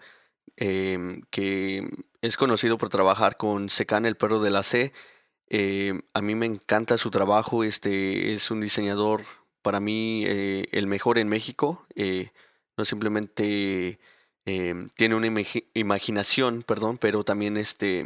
em, 0.55 1.21
que 1.29 1.89
es 2.21 2.37
conocido 2.37 2.77
por 2.77 2.89
trabajar 2.89 3.35
con 3.37 3.67
Secan, 3.69 4.05
el 4.05 4.15
perro 4.15 4.41
de 4.41 4.51
la 4.51 4.63
C. 4.63 4.93
Em, 5.49 6.01
a 6.13 6.21
mí 6.21 6.35
me 6.35 6.45
encanta 6.45 6.97
su 6.97 7.11
trabajo, 7.11 7.63
este 7.63 8.33
es 8.33 8.51
un 8.51 8.61
diseñador 8.61 9.25
para 9.61 9.79
mí 9.81 10.23
eh, 10.25 10.67
el 10.71 10.87
mejor 10.87 11.17
en 11.17 11.27
México. 11.29 11.85
Eh, 11.95 12.29
no 12.77 12.85
simplemente 12.85 13.99
em, 14.45 14.89
tiene 14.95 15.15
una 15.15 15.27
imaginación, 15.73 16.63
perdón, 16.63 16.97
pero 16.97 17.23
también 17.25 17.57
este 17.57 18.05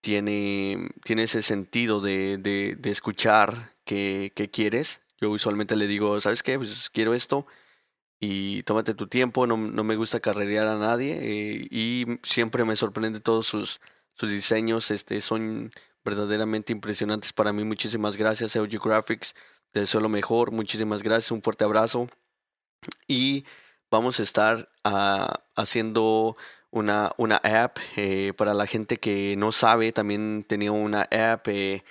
tiene, 0.00 0.90
tiene 1.04 1.24
ese 1.24 1.42
sentido 1.42 2.00
de, 2.00 2.38
de, 2.38 2.90
escuchar 2.90 3.74
que, 3.84 4.32
que 4.34 4.50
quieres 4.50 5.00
yo 5.20 5.30
usualmente 5.30 5.76
le 5.76 5.86
digo, 5.86 6.20
¿sabes 6.20 6.42
qué? 6.42 6.58
Pues 6.58 6.90
quiero 6.90 7.14
esto 7.14 7.46
y 8.20 8.62
tómate 8.64 8.94
tu 8.94 9.06
tiempo, 9.06 9.46
no, 9.46 9.56
me 9.56 9.96
gusta 9.96 10.20
carrerear 10.20 10.66
a 10.66 10.76
nadie 10.76 11.18
eh, 11.20 11.68
y 11.70 12.06
siempre 12.22 12.64
me 12.64 12.76
sorprende 12.76 13.20
todos 13.20 13.46
sus, 13.46 13.80
sus 14.14 14.30
diseños, 14.30 14.90
este, 14.90 15.20
son 15.20 15.70
verdaderamente 16.04 16.72
impresionantes 16.72 17.32
para 17.32 17.52
mí. 17.52 17.64
Muchísimas 17.64 18.16
gracias, 18.16 18.56
EOG 18.56 18.82
Graphics, 18.82 19.34
te 19.72 19.80
deseo 19.80 20.00
lo 20.00 20.08
mejor, 20.08 20.52
muchísimas 20.52 21.02
gracias, 21.02 21.32
un 21.32 21.42
fuerte 21.42 21.64
abrazo 21.64 22.08
y 23.06 23.44
vamos 23.90 24.20
a 24.20 24.22
estar 24.22 24.70
ah, 24.84 25.44
haciendo 25.56 26.36
una, 26.70 27.12
una 27.18 27.36
app 27.36 27.78
eh, 27.96 28.32
para 28.36 28.54
la 28.54 28.66
gente 28.66 28.96
que 28.96 29.36
no 29.36 29.52
sabe, 29.52 29.92
también 29.92 30.44
tenía 30.46 30.72
una 30.72 31.02
app. 31.02 31.46
Eh, 31.48 31.84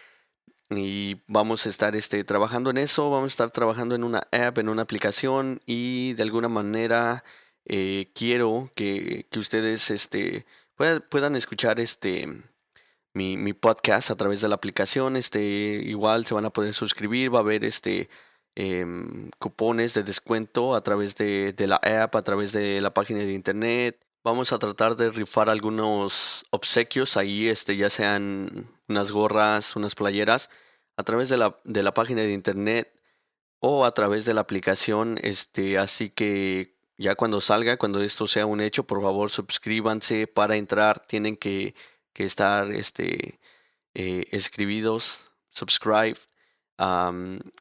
y 0.77 1.21
vamos 1.27 1.65
a 1.65 1.69
estar 1.69 1.95
este, 1.95 2.23
trabajando 2.23 2.69
en 2.69 2.77
eso, 2.77 3.09
vamos 3.09 3.31
a 3.31 3.33
estar 3.33 3.51
trabajando 3.51 3.95
en 3.95 4.03
una 4.03 4.27
app, 4.31 4.57
en 4.57 4.69
una 4.69 4.81
aplicación 4.83 5.59
y 5.65 6.13
de 6.13 6.23
alguna 6.23 6.49
manera 6.49 7.23
eh, 7.65 8.11
quiero 8.13 8.69
que, 8.75 9.27
ustedes 9.35 9.91
este, 9.91 10.45
puedan, 10.75 11.35
escuchar 11.35 11.79
este, 11.79 12.27
mi, 13.13 13.53
podcast 13.53 14.11
a 14.11 14.15
través 14.15 14.41
de 14.41 14.49
la 14.49 14.55
aplicación. 14.55 15.15
Este, 15.17 15.41
igual 15.41 16.25
se 16.25 16.33
van 16.33 16.45
a 16.45 16.49
poder 16.51 16.73
suscribir, 16.73 17.33
va 17.33 17.39
a 17.39 17.41
haber 17.41 17.63
este, 17.65 18.09
em, 18.55 19.29
cupones 19.39 19.93
de 19.93 20.03
descuento 20.03 20.75
a 20.75 20.83
través 20.83 21.15
de, 21.15 21.53
de 21.53 21.67
la 21.67 21.77
app, 21.77 22.15
a 22.15 22.23
través 22.23 22.51
de 22.51 22.81
la 22.81 22.93
página 22.93 23.19
de 23.19 23.33
internet. 23.33 24.05
Vamos 24.23 24.53
a 24.53 24.59
tratar 24.59 24.95
de 24.95 25.11
rifar 25.11 25.49
algunos 25.49 26.45
obsequios 26.49 27.17
ahí, 27.17 27.47
este, 27.49 27.75
ya 27.75 27.89
sean 27.89 28.69
unas 28.87 29.11
gorras, 29.11 29.75
unas 29.75 29.95
playeras, 29.95 30.49
a 30.97 31.03
través 31.03 31.29
de 31.29 31.37
la, 31.37 31.59
de 31.63 31.83
la 31.83 31.93
página 31.93 32.21
de 32.21 32.33
internet 32.33 32.93
o 33.59 33.85
a 33.85 33.93
través 33.93 34.25
de 34.25 34.33
la 34.33 34.41
aplicación. 34.41 35.19
Este, 35.23 35.77
así 35.77 36.09
que 36.09 36.75
ya 36.97 37.15
cuando 37.15 37.41
salga, 37.41 37.77
cuando 37.77 38.01
esto 38.01 38.27
sea 38.27 38.45
un 38.45 38.61
hecho, 38.61 38.83
por 38.85 39.01
favor 39.01 39.29
suscríbanse 39.29 40.27
para 40.27 40.57
entrar. 40.57 40.99
Tienen 40.99 41.37
que, 41.37 41.75
que 42.13 42.25
estar 42.25 42.71
este, 42.71 43.39
eh, 43.93 44.25
escribidos, 44.31 45.21
subscribe 45.51 46.17
a 46.77 47.13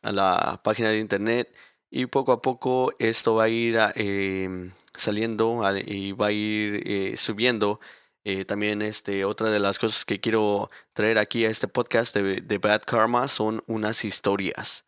la 0.02 0.60
página 0.64 0.88
de 0.88 0.98
internet 0.98 1.54
y 1.90 2.06
poco 2.06 2.32
a 2.32 2.40
poco 2.42 2.94
esto 2.98 3.34
va 3.34 3.44
a 3.44 3.48
ir 3.48 3.78
em, 3.94 4.72
saliendo 4.96 5.60
y 5.86 6.12
va 6.12 6.28
a 6.28 6.32
ir 6.32 6.82
eh, 6.86 7.16
subiendo 7.16 7.80
eh, 8.24 8.44
también 8.44 8.82
este, 8.82 9.24
otra 9.24 9.50
de 9.50 9.58
las 9.58 9.78
cosas 9.78 10.04
que 10.04 10.20
quiero 10.20 10.70
traer 10.92 11.18
aquí 11.18 11.44
a 11.44 11.50
este 11.50 11.66
podcast 11.66 12.14
de, 12.16 12.58
Bad 12.58 12.82
Karma 12.82 13.26
son 13.26 13.64
unas 13.66 14.04
historias. 14.04 14.84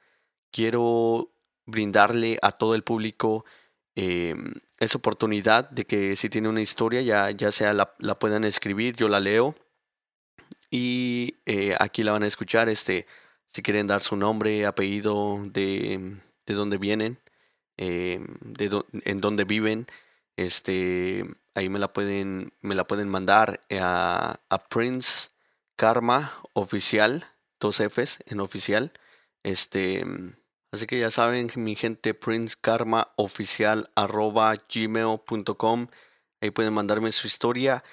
Quiero 0.53 1.33
brindarle 1.67 2.39
a 2.43 2.53
todo 2.53 2.77
el 2.77 2.85
público 2.85 3.45
em, 3.97 4.55
esa 4.79 4.99
oportunidad 4.99 5.69
de 5.71 5.85
que 5.85 6.15
si 6.17 6.29
tiene 6.29 6.49
una 6.49 6.61
historia 6.61 7.03
ya, 7.03 7.31
ya 7.33 7.51
sea 7.51 7.73
la, 7.75 8.19
puedan 8.19 8.45
escribir, 8.45 8.95
yo 8.97 9.09
la 9.09 9.19
leo 9.21 9.57
y 10.71 11.37
eh, 11.47 11.75
aquí 11.81 12.05
la 12.05 12.13
van 12.13 12.23
a 12.23 12.29
escuchar. 12.29 12.69
Este, 12.69 13.07
si 13.49 13.63
quieren 13.63 13.89
dar 13.89 14.03
su 14.03 14.17
nombre, 14.17 14.67
apellido, 14.67 15.41
de, 15.47 16.19
de 16.47 16.55
dónde 16.55 16.79
vienen, 16.79 17.19
em, 17.77 18.27
de 18.43 18.85
en 19.05 19.21
dónde 19.21 19.45
viven, 19.45 19.87
este, 20.37 21.25
ahí 21.55 21.69
me 21.69 21.79
la 21.79 21.93
pueden, 21.93 22.53
me 22.61 22.75
la 22.75 22.87
pueden 22.87 23.09
mandar 23.09 23.61
a, 23.71 24.41
a 24.49 24.69
Prince 24.69 25.31
Karma 25.77 26.41
Oficial, 26.53 27.27
dos 27.61 27.77
Fs 27.81 28.19
en 28.27 28.41
oficial. 28.41 28.93
Este, 29.43 30.05
así 30.73 30.87
que 30.87 30.99
ya 31.01 31.11
saben, 31.11 31.51
mi 31.57 31.77
gente, 31.77 32.15
Prince 32.15 32.57
Karma 32.61 33.13
Oficial 33.17 33.91
arroba 33.95 34.55
gmail.com. 34.73 35.89
Ahí 36.41 36.51
pueden 36.51 36.75
mandarme 36.75 37.13
su 37.13 37.27
historia. 37.27 37.85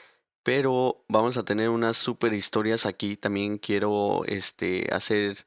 Pero 0.44 1.06
vamos 1.08 1.38
a 1.38 1.44
tener 1.44 1.70
unas 1.70 1.98
super 1.98 2.34
historias 2.34 2.86
aquí. 2.86 3.16
También 3.16 3.60
quiero 3.60 4.24
este, 4.26 4.90
hacer 4.92 5.46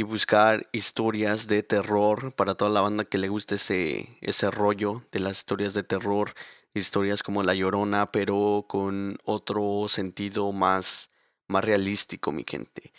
y 0.00 0.02
buscar 0.02 0.66
historias 0.72 1.46
de 1.46 1.62
terror 1.62 2.32
para 2.32 2.54
toda 2.54 2.70
la 2.70 2.80
banda 2.80 3.04
que 3.04 3.18
le 3.18 3.28
guste 3.28 3.56
ese, 3.56 4.16
ese 4.22 4.50
rollo 4.50 5.04
de 5.12 5.20
las 5.20 5.36
historias 5.36 5.74
de 5.74 5.82
terror, 5.82 6.32
historias 6.72 7.22
como 7.22 7.42
La 7.42 7.52
Llorona, 7.54 8.10
pero 8.10 8.64
con 8.66 9.18
otro 9.24 9.88
sentido 9.90 10.52
más, 10.52 11.10
más 11.48 11.66
realístico, 11.66 12.32
mi 12.32 12.46
gente. 12.48 12.94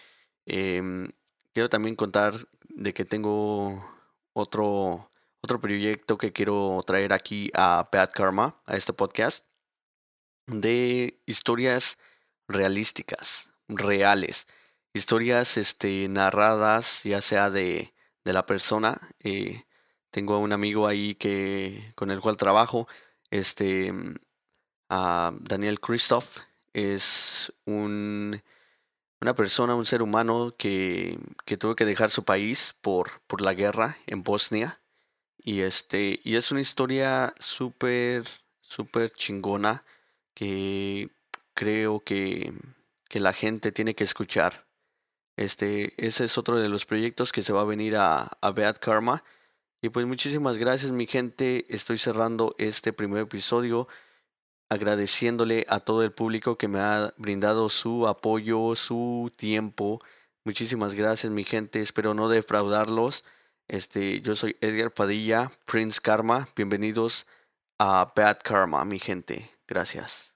Em, 0.46 1.10
quiero 1.54 1.70
también 1.70 1.96
contar 1.96 2.36
de 2.70 2.94
que 2.94 3.04
tengo 3.04 3.84
otro, 4.34 5.10
otro 5.42 5.60
proyecto 5.60 6.20
que 6.20 6.32
quiero 6.32 6.82
traer 6.86 7.14
aquí 7.14 7.50
a 7.56 7.90
Bad 7.92 8.12
Karma, 8.14 8.62
a 8.68 8.78
este 8.78 8.94
podcast, 8.94 9.48
de 10.46 11.20
historias 11.26 11.98
realísticas, 12.48 13.50
reales 13.68 14.46
historias 14.94 15.58
este, 15.58 16.08
narradas, 16.10 17.04
ya 17.04 17.22
sea 17.22 17.50
de, 17.50 17.94
de 18.24 18.34
la 18.34 18.46
persona. 18.46 19.00
Eh, 19.20 19.64
tengo 20.12 20.40
un 20.40 20.52
amigo 20.54 20.88
ahí 20.88 21.16
que, 21.16 21.92
con 21.96 22.12
el 22.12 22.22
cual 22.22 22.38
trabajo. 22.38 22.88
Este, 23.30 23.94
a 24.90 25.34
Daniel 25.40 25.80
Christoph. 25.80 26.38
Es 26.74 27.52
un, 27.66 28.42
una 29.22 29.36
persona, 29.36 29.76
un 29.76 29.86
ser 29.86 30.02
humano 30.02 30.56
que, 30.58 31.18
que 31.46 31.58
tuvo 31.58 31.76
que 31.76 31.86
dejar 31.86 32.10
su 32.10 32.24
país 32.24 32.76
por, 32.82 33.22
por 33.28 33.42
la 33.42 33.54
guerra 33.54 33.98
en 34.08 34.24
Bosnia. 34.24 34.82
Y, 35.44 35.62
este, 35.62 36.20
y 36.24 36.36
es 36.36 36.52
una 36.52 36.62
historia 36.62 37.34
súper, 37.40 38.26
súper 38.62 39.12
chingona 39.12 39.84
que 40.34 41.10
creo 41.54 42.02
que, 42.02 42.54
que 43.10 43.20
la 43.20 43.34
gente 43.34 43.72
tiene 43.72 43.96
que 43.96 44.04
escuchar. 44.04 44.66
Este, 45.42 45.94
ese 45.98 46.26
es 46.26 46.38
otro 46.38 46.60
de 46.60 46.70
los 46.70 46.86
proyectos 46.86 47.32
que 47.32 47.42
se 47.42 47.52
va 47.52 47.62
a 47.62 47.66
venir 47.66 47.98
a, 47.98 48.30
a 48.42 48.52
Bad 48.52 48.78
Karma. 48.80 49.24
Y 49.82 49.90
pues 49.90 50.06
muchísimas 50.06 50.60
gracias 50.60 50.92
mi 50.92 51.08
gente. 51.08 51.66
Estoy 51.70 51.98
cerrando 51.98 52.54
este 52.60 52.94
primer 52.94 53.24
episodio 53.24 53.88
agradeciéndole 54.70 55.66
a 55.68 55.80
todo 55.80 56.04
el 56.04 56.12
público 56.12 56.60
que 56.60 56.68
me 56.68 56.80
ha 56.80 57.14
brindado 57.18 57.70
su 57.70 58.08
apoyo, 58.08 58.76
su 58.76 59.32
tiempo. 59.36 60.00
Muchísimas 60.46 60.94
gracias 60.94 61.32
mi 61.32 61.44
gente. 61.44 61.82
Espero 61.82 62.14
no 62.14 62.30
defraudarlos. 62.30 63.24
Este, 63.68 64.22
yo 64.22 64.36
soy 64.36 64.58
Edgar 64.62 64.94
Padilla, 64.94 65.52
Prince 65.66 66.00
Karma. 66.00 66.50
Bienvenidos 66.56 67.26
a 67.80 68.14
Bad 68.16 68.42
Karma, 68.44 68.86
mi 68.86 69.00
gente. 69.00 69.50
Gracias. 69.68 70.31